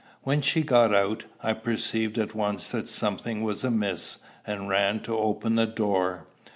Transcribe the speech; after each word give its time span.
When 0.23 0.41
she 0.41 0.63
got 0.63 0.95
out, 0.95 1.25
I 1.43 1.53
perceived 1.53 2.17
at 2.17 2.33
once 2.33 2.67
that 2.69 2.87
something 2.87 3.43
was 3.43 3.63
amiss, 3.63 4.17
and 4.47 4.67
ran 4.67 5.01
to 5.01 5.15
open 5.15 5.53
the 5.57 5.67
door. 5.67 6.25